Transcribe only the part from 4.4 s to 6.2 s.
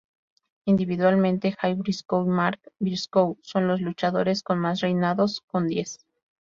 con más reinados con diez.